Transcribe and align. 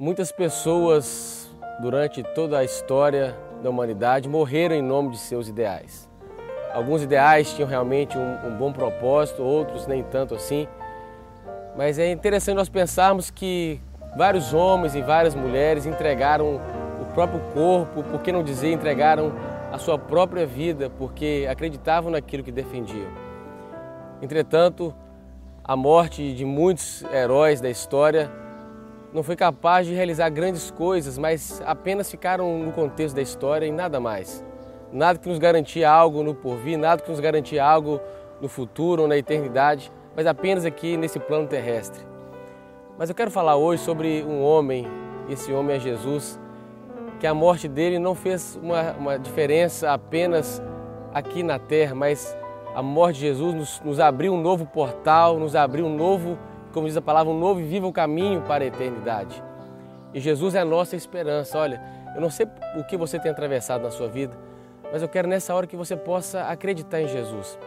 Muitas 0.00 0.30
pessoas 0.30 1.50
durante 1.80 2.22
toda 2.22 2.56
a 2.56 2.62
história 2.62 3.36
da 3.60 3.68
humanidade 3.68 4.28
morreram 4.28 4.76
em 4.76 4.80
nome 4.80 5.10
de 5.10 5.18
seus 5.18 5.48
ideais. 5.48 6.08
Alguns 6.72 7.02
ideais 7.02 7.52
tinham 7.52 7.68
realmente 7.68 8.16
um, 8.16 8.46
um 8.46 8.56
bom 8.56 8.72
propósito, 8.72 9.42
outros 9.42 9.88
nem 9.88 10.04
tanto 10.04 10.36
assim. 10.36 10.68
Mas 11.76 11.98
é 11.98 12.12
interessante 12.12 12.54
nós 12.54 12.68
pensarmos 12.68 13.28
que 13.28 13.80
vários 14.16 14.54
homens 14.54 14.94
e 14.94 15.02
várias 15.02 15.34
mulheres 15.34 15.84
entregaram 15.84 16.60
o 17.02 17.12
próprio 17.12 17.40
corpo, 17.52 18.04
por 18.04 18.22
que 18.22 18.30
não 18.30 18.44
dizer, 18.44 18.70
entregaram 18.70 19.32
a 19.72 19.78
sua 19.78 19.98
própria 19.98 20.46
vida, 20.46 20.88
porque 20.88 21.44
acreditavam 21.50 22.12
naquilo 22.12 22.44
que 22.44 22.52
defendiam. 22.52 23.10
Entretanto, 24.22 24.94
a 25.64 25.74
morte 25.74 26.34
de 26.34 26.44
muitos 26.44 27.02
heróis 27.12 27.60
da 27.60 27.68
história 27.68 28.30
não 29.12 29.22
foi 29.22 29.36
capaz 29.36 29.86
de 29.86 29.94
realizar 29.94 30.28
grandes 30.28 30.70
coisas, 30.70 31.16
mas 31.16 31.62
apenas 31.64 32.10
ficaram 32.10 32.58
no 32.58 32.72
contexto 32.72 33.16
da 33.16 33.22
história 33.22 33.66
e 33.66 33.72
nada 33.72 33.98
mais. 33.98 34.44
Nada 34.92 35.18
que 35.18 35.28
nos 35.28 35.38
garantia 35.38 35.90
algo 35.90 36.22
no 36.22 36.34
porvir, 36.34 36.78
nada 36.78 37.02
que 37.02 37.10
nos 37.10 37.20
garantia 37.20 37.64
algo 37.64 38.00
no 38.40 38.48
futuro 38.48 39.02
ou 39.02 39.08
na 39.08 39.16
eternidade, 39.16 39.90
mas 40.14 40.26
apenas 40.26 40.64
aqui 40.64 40.96
nesse 40.96 41.18
plano 41.18 41.46
terrestre. 41.46 42.02
Mas 42.98 43.08
eu 43.08 43.14
quero 43.14 43.30
falar 43.30 43.56
hoje 43.56 43.82
sobre 43.82 44.22
um 44.24 44.42
homem, 44.42 44.86
esse 45.28 45.52
homem 45.52 45.76
é 45.76 45.80
Jesus, 45.80 46.38
que 47.20 47.26
a 47.26 47.34
morte 47.34 47.68
dele 47.68 47.98
não 47.98 48.14
fez 48.14 48.58
uma, 48.62 48.92
uma 48.92 49.18
diferença 49.18 49.92
apenas 49.92 50.62
aqui 51.12 51.42
na 51.42 51.58
terra, 51.58 51.94
mas 51.94 52.36
a 52.74 52.82
morte 52.82 53.16
de 53.16 53.20
Jesus 53.22 53.54
nos, 53.54 53.80
nos 53.80 54.00
abriu 54.00 54.32
um 54.32 54.40
novo 54.40 54.66
portal, 54.66 55.38
nos 55.38 55.56
abriu 55.56 55.86
um 55.86 55.94
novo 55.94 56.38
como 56.72 56.86
diz 56.86 56.96
a 56.96 57.02
palavra, 57.02 57.32
um 57.32 57.38
novo 57.38 57.60
e 57.60 57.64
vivo 57.64 57.92
caminho 57.92 58.42
para 58.42 58.64
a 58.64 58.66
eternidade. 58.66 59.42
E 60.12 60.20
Jesus 60.20 60.54
é 60.54 60.60
a 60.60 60.64
nossa 60.64 60.96
esperança. 60.96 61.58
Olha, 61.58 61.80
eu 62.14 62.20
não 62.20 62.30
sei 62.30 62.46
o 62.76 62.84
que 62.84 62.96
você 62.96 63.18
tem 63.18 63.30
atravessado 63.30 63.82
na 63.82 63.90
sua 63.90 64.08
vida, 64.08 64.36
mas 64.92 65.02
eu 65.02 65.08
quero 65.08 65.28
nessa 65.28 65.54
hora 65.54 65.66
que 65.66 65.76
você 65.76 65.96
possa 65.96 66.42
acreditar 66.42 67.00
em 67.00 67.08
Jesus. 67.08 67.58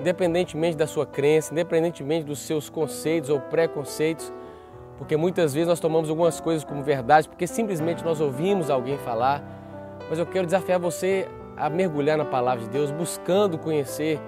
Independentemente 0.00 0.76
da 0.76 0.86
sua 0.86 1.06
crença, 1.06 1.52
independentemente 1.52 2.24
dos 2.24 2.40
seus 2.40 2.68
conceitos 2.68 3.30
ou 3.30 3.38
preconceitos, 3.38 4.32
porque 4.98 5.16
muitas 5.16 5.52
vezes 5.52 5.68
nós 5.68 5.80
tomamos 5.80 6.08
algumas 6.08 6.40
coisas 6.40 6.64
como 6.64 6.82
verdade 6.82 7.28
porque 7.28 7.46
simplesmente 7.46 8.04
nós 8.04 8.20
ouvimos 8.20 8.70
alguém 8.70 8.98
falar. 8.98 9.42
Mas 10.08 10.18
eu 10.18 10.26
quero 10.26 10.46
desafiar 10.46 10.78
você 10.78 11.28
a 11.56 11.68
mergulhar 11.68 12.16
na 12.16 12.24
palavra 12.24 12.64
de 12.64 12.70
Deus, 12.70 12.90
buscando 12.90 13.58
conhecer 13.58 14.20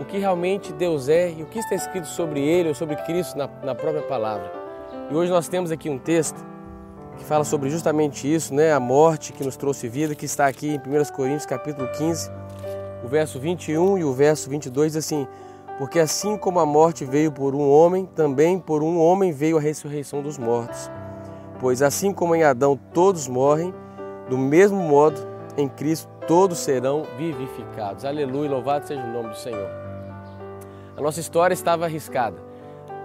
o 0.00 0.04
que 0.04 0.18
realmente 0.18 0.72
Deus 0.72 1.08
é 1.08 1.30
e 1.30 1.42
o 1.42 1.46
que 1.46 1.58
está 1.58 1.74
escrito 1.74 2.06
sobre 2.06 2.40
Ele 2.40 2.68
ou 2.68 2.74
sobre 2.74 2.96
Cristo 2.96 3.36
na, 3.36 3.48
na 3.62 3.74
própria 3.74 4.02
palavra. 4.02 4.52
E 5.10 5.14
hoje 5.14 5.30
nós 5.30 5.48
temos 5.48 5.70
aqui 5.70 5.88
um 5.88 5.98
texto 5.98 6.44
que 7.16 7.24
fala 7.24 7.44
sobre 7.44 7.70
justamente 7.70 8.32
isso, 8.32 8.54
né? 8.54 8.72
a 8.72 8.80
morte 8.80 9.32
que 9.32 9.44
nos 9.44 9.56
trouxe 9.56 9.88
vida, 9.88 10.14
que 10.14 10.24
está 10.24 10.46
aqui 10.46 10.68
em 10.68 10.78
1 10.78 11.12
Coríntios 11.14 11.46
capítulo 11.46 11.88
15, 11.88 12.30
o 13.04 13.08
verso 13.08 13.38
21 13.38 13.98
e 13.98 14.04
o 14.04 14.12
verso 14.12 14.48
22 14.48 14.92
diz 14.92 15.04
assim, 15.04 15.26
porque 15.78 15.98
assim 15.98 16.36
como 16.36 16.60
a 16.60 16.66
morte 16.66 17.04
veio 17.04 17.32
por 17.32 17.54
um 17.54 17.68
homem, 17.70 18.06
também 18.06 18.58
por 18.58 18.82
um 18.82 18.98
homem 18.98 19.32
veio 19.32 19.58
a 19.58 19.60
ressurreição 19.60 20.22
dos 20.22 20.38
mortos. 20.38 20.90
Pois 21.58 21.82
assim 21.82 22.12
como 22.12 22.34
em 22.34 22.42
Adão 22.42 22.78
todos 22.92 23.28
morrem, 23.28 23.74
do 24.28 24.38
mesmo 24.38 24.78
modo 24.78 25.20
em 25.56 25.68
Cristo 25.68 26.11
todos 26.26 26.58
serão 26.58 27.04
vivificados. 27.16 28.04
Aleluia, 28.04 28.50
louvado 28.50 28.86
seja 28.86 29.02
o 29.02 29.12
nome 29.12 29.30
do 29.30 29.36
Senhor. 29.36 29.68
A 30.96 31.00
nossa 31.00 31.20
história 31.20 31.54
estava 31.54 31.84
arriscada. 31.84 32.36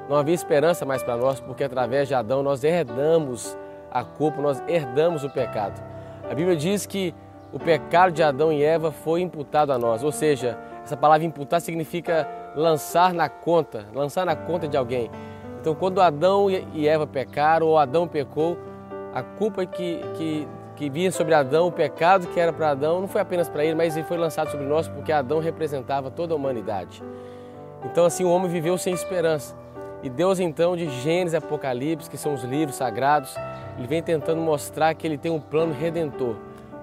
Não 0.10 0.16
havia 0.16 0.34
esperança 0.34 0.86
mais 0.86 1.04
para 1.04 1.18
nós, 1.18 1.40
porque 1.40 1.64
através 1.64 2.08
de 2.08 2.14
Adão 2.14 2.42
nós 2.42 2.64
herdamos 2.64 3.58
a 3.92 4.04
culpa, 4.04 4.42
nós 4.42 4.62
herdamos 4.68 5.24
o 5.24 5.30
pecado. 5.30 5.82
A 6.30 6.34
Bíblia 6.34 6.56
diz 6.56 6.86
que 6.86 7.14
o 7.52 7.60
pecado 7.60 8.12
de 8.12 8.22
Adão 8.22 8.52
e 8.52 8.64
Eva 8.64 8.92
foi 8.92 9.22
imputado 9.22 9.72
a 9.72 9.78
nós, 9.78 10.04
ou 10.04 10.12
seja, 10.12 10.58
essa 10.84 10.96
palavra 10.96 11.26
imputar 11.26 11.60
significa 11.60 12.28
lançar 12.56 13.14
na 13.14 13.30
conta, 13.30 13.86
lançar 13.94 14.26
na 14.26 14.36
conta 14.36 14.68
de 14.68 14.78
alguém. 14.78 15.10
Então, 15.60 15.76
quando 15.76 16.02
Adão 16.02 16.50
e 16.50 16.88
Eva 16.88 17.06
pecaram, 17.06 17.68
ou 17.68 17.78
Adão 17.78 18.08
pecou, 18.08 18.58
a 19.14 19.22
culpa 19.22 19.66
que, 19.66 20.00
que, 20.16 20.48
que 20.78 20.92
vinha 20.92 21.12
sobre 21.12 21.34
Adão, 21.34 21.68
o 21.68 21.72
pecado 21.72 22.28
que 22.28 22.40
era 22.40 22.54
para 22.54 22.70
Adão, 22.70 23.02
não 23.02 23.08
foi 23.08 23.20
apenas 23.20 23.50
para 23.50 23.66
ele, 23.66 23.74
mas 23.74 23.98
ele 23.98 24.06
foi 24.06 24.16
lançado 24.16 24.52
sobre 24.52 24.68
nós 24.68 24.88
porque 24.88 25.12
Adão 25.12 25.40
representava 25.40 26.12
toda 26.12 26.34
a 26.34 26.38
humanidade. 26.38 27.04
Então, 27.84 28.06
assim, 28.06 28.24
o 28.24 28.30
homem 28.30 28.48
viveu 28.48 28.78
sem 28.78 28.94
esperança. 28.94 29.56
E 30.04 30.10
Deus, 30.10 30.40
então, 30.40 30.78
de 30.78 30.88
Gênesis 31.02 31.34
e 31.34 31.38
Apocalipse, 31.38 32.08
que 32.08 32.18
são 32.18 32.36
os 32.36 32.44
livros 32.44 32.78
sagrados, 32.78 33.36
ele 33.76 33.88
vem 33.88 34.04
tentando 34.04 34.40
mostrar 34.40 34.94
que 34.94 35.08
ele 35.08 35.18
tem 35.18 35.32
um 35.32 35.40
plano 35.40 35.74
redentor 35.74 36.36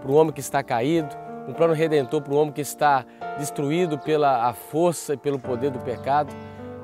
para 0.02 0.10
o 0.10 0.14
homem 0.16 0.32
que 0.32 0.40
está 0.40 0.60
caído, 0.60 1.14
um 1.46 1.52
plano 1.52 1.72
redentor 1.72 2.20
para 2.20 2.34
o 2.34 2.36
homem 2.36 2.52
que 2.52 2.60
está 2.60 3.04
destruído 3.38 3.96
pela 3.96 4.48
a 4.48 4.52
força 4.52 5.14
e 5.14 5.16
pelo 5.16 5.38
poder 5.38 5.70
do 5.70 5.78
pecado. 5.78 6.34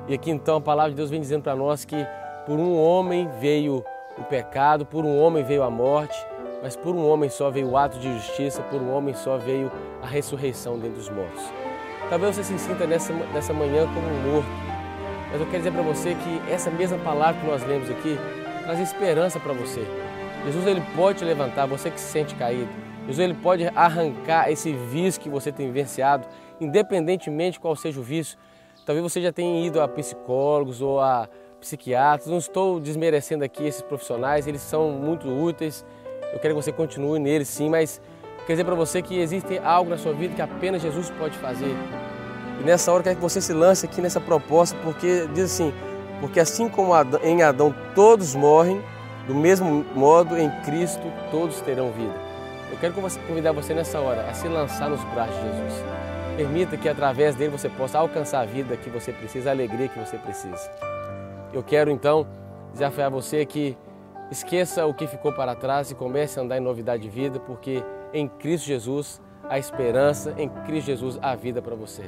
E 0.07 0.13
aqui, 0.13 0.31
então, 0.31 0.57
a 0.57 0.61
palavra 0.61 0.91
de 0.91 0.95
Deus 0.95 1.09
vem 1.09 1.19
dizendo 1.19 1.43
para 1.43 1.55
nós 1.57 1.83
que 1.83 2.07
por 2.45 2.57
um 2.57 2.81
homem 2.81 3.27
veio 3.41 3.83
o 4.17 4.23
pecado, 4.23 4.85
por 4.85 5.03
um 5.03 5.19
homem 5.19 5.43
veio 5.43 5.63
a 5.63 5.69
morte, 5.69 6.17
mas 6.61 6.75
por 6.75 6.95
um 6.95 7.07
homem 7.07 7.29
só 7.29 7.49
veio 7.49 7.69
o 7.69 7.77
ato 7.77 7.97
de 7.97 8.13
justiça, 8.13 8.61
por 8.63 8.81
um 8.81 8.93
homem 8.93 9.13
só 9.13 9.37
veio 9.37 9.71
a 10.01 10.05
ressurreição 10.05 10.77
dentre 10.77 10.99
os 10.99 11.09
mortos. 11.09 11.43
Talvez 12.09 12.35
você 12.35 12.43
se 12.43 12.59
sinta 12.59 12.85
nessa, 12.85 13.13
nessa 13.13 13.53
manhã 13.53 13.87
como 13.87 14.07
um 14.07 14.33
morto. 14.33 14.49
Mas 15.31 15.39
eu 15.39 15.47
quero 15.47 15.59
dizer 15.59 15.71
para 15.71 15.81
você 15.81 16.13
que 16.13 16.51
essa 16.51 16.69
mesma 16.69 16.97
palavra 16.97 17.39
que 17.39 17.47
nós 17.47 17.63
lemos 17.65 17.89
aqui 17.89 18.17
traz 18.63 18.79
esperança 18.79 19.39
para 19.39 19.53
você. 19.53 19.85
Jesus 20.45 20.67
ele 20.67 20.81
pode 20.95 21.19
te 21.19 21.25
levantar, 21.25 21.65
você 21.65 21.89
que 21.89 21.99
se 21.99 22.11
sente 22.11 22.35
caído. 22.35 22.69
Jesus 23.07 23.19
ele 23.19 23.33
pode 23.33 23.65
arrancar 23.75 24.51
esse 24.51 24.73
vício 24.73 25.21
que 25.21 25.29
você 25.29 25.51
tem 25.51 25.67
vivenciado, 25.67 26.27
independentemente 26.59 27.59
qual 27.59 27.75
seja 27.75 27.99
o 27.99 28.03
vício. 28.03 28.37
Talvez 28.85 29.03
você 29.03 29.21
já 29.21 29.31
tenha 29.31 29.65
ido 29.65 29.81
a 29.81 29.87
psicólogos 29.87 30.81
ou 30.81 30.99
a 30.99 31.29
psiquiatras. 31.59 32.27
Não 32.27 32.37
estou 32.37 32.79
desmerecendo 32.79 33.43
aqui 33.43 33.65
esses 33.65 33.81
profissionais, 33.81 34.47
eles 34.47 34.61
são 34.61 34.91
muito 34.91 35.27
úteis. 35.27 35.85
Eu 36.33 36.39
quero 36.39 36.55
que 36.55 36.61
você 36.61 36.71
continue 36.71 37.19
neles 37.19 37.47
sim, 37.47 37.69
mas 37.69 38.01
Quer 38.45 38.53
dizer 38.53 38.63
para 38.65 38.75
você 38.75 39.01
que 39.01 39.19
existe 39.19 39.59
algo 39.59 39.89
na 39.89 39.97
sua 39.97 40.13
vida 40.13 40.33
que 40.33 40.41
apenas 40.41 40.81
Jesus 40.81 41.09
pode 41.11 41.37
fazer. 41.37 41.75
E 42.59 42.63
nessa 42.63 42.91
hora 42.91 43.01
eu 43.01 43.03
quero 43.03 43.15
que 43.17 43.21
você 43.21 43.39
se 43.39 43.53
lance 43.53 43.85
aqui 43.85 44.01
nessa 44.01 44.19
proposta, 44.19 44.77
porque 44.83 45.27
diz 45.33 45.45
assim, 45.45 45.73
porque 46.19 46.39
assim 46.39 46.67
como 46.67 46.91
em 47.23 47.43
Adão 47.43 47.73
todos 47.93 48.35
morrem, 48.35 48.81
do 49.27 49.35
mesmo 49.35 49.85
modo 49.95 50.37
em 50.37 50.49
Cristo 50.63 51.01
todos 51.29 51.61
terão 51.61 51.91
vida. 51.91 52.13
Eu 52.71 52.77
quero 52.77 52.93
convidar 53.27 53.51
você 53.51 53.73
nessa 53.73 53.99
hora 53.99 54.27
a 54.29 54.33
se 54.33 54.47
lançar 54.47 54.89
nos 54.89 55.03
braços 55.05 55.35
de 55.35 55.43
Jesus. 55.43 55.83
Permita 56.35 56.77
que 56.77 56.89
através 56.89 57.35
dele 57.35 57.51
você 57.51 57.69
possa 57.69 57.99
alcançar 57.99 58.41
a 58.41 58.45
vida 58.45 58.75
que 58.75 58.89
você 58.89 59.11
precisa, 59.11 59.49
a 59.49 59.53
alegria 59.53 59.87
que 59.87 59.99
você 59.99 60.17
precisa. 60.17 60.71
Eu 61.53 61.61
quero 61.61 61.91
então 61.91 62.25
desafiar 62.73 63.11
você 63.11 63.45
que 63.45 63.77
esqueça 64.31 64.85
o 64.85 64.93
que 64.93 65.05
ficou 65.05 65.33
para 65.33 65.53
trás 65.53 65.91
e 65.91 65.95
comece 65.95 66.39
a 66.39 66.43
andar 66.43 66.57
em 66.57 66.61
novidade 66.61 67.03
de 67.03 67.09
vida, 67.09 67.39
porque 67.39 67.83
em 68.13 68.27
Cristo 68.27 68.65
Jesus 68.65 69.21
a 69.49 69.59
esperança, 69.59 70.33
em 70.37 70.47
Cristo 70.65 70.87
Jesus 70.87 71.19
a 71.21 71.35
vida 71.35 71.61
para 71.61 71.75
você. 71.75 72.03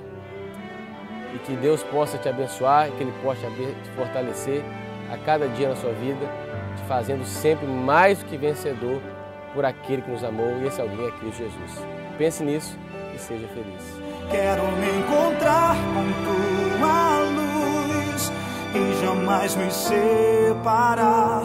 E 1.36 1.40
que 1.40 1.56
Deus 1.58 1.84
possa 1.84 2.18
te 2.18 2.30
abençoar, 2.30 2.90
que 2.92 3.04
Ele 3.04 3.14
possa 3.22 3.42
te 3.42 3.90
fortalecer 3.96 4.64
a 5.12 5.18
cada 5.18 5.48
dia 5.50 5.68
na 5.68 5.76
sua 5.76 5.92
vida, 5.92 6.26
te 6.78 6.84
fazendo 6.84 7.26
sempre 7.26 7.68
mais 7.68 8.20
do 8.20 8.26
que 8.26 8.38
vencedor 8.38 9.02
por 9.54 9.66
aquele 9.66 10.02
que 10.02 10.10
nos 10.10 10.24
amou 10.24 10.58
e 10.62 10.68
esse 10.68 10.80
alguém 10.80 11.06
é 11.06 11.12
Cristo 11.12 11.40
Jesus. 11.40 11.86
Pense 12.18 12.44
nisso 12.44 12.78
e 13.14 13.20
seja 13.20 13.48
feliz. 13.50 14.02
Quero 14.32 14.64
me 14.64 15.00
encontrar 15.00 15.76
com 15.94 16.06
tua 16.24 17.20
luz 17.20 18.32
e 18.74 19.02
jamais 19.02 19.56
me 19.56 19.70
separar 19.70 21.44